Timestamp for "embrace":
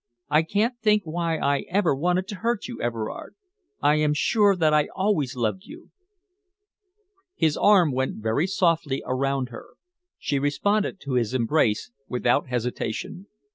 11.35-11.91